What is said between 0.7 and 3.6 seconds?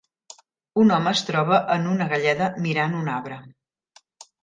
Un home es troba en una galleda mirant un arbre